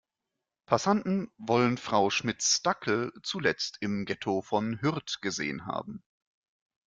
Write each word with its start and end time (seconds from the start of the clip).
Passanten 0.65 1.29
wollen 1.37 1.77
Frau 1.77 2.09
Schmitz' 2.09 2.63
Dackel 2.63 3.13
zuletzt 3.21 3.77
im 3.81 4.05
Ghetto 4.05 4.41
von 4.41 4.81
Hürth 4.81 5.19
gesehen 5.21 5.67
haben. 5.67 6.01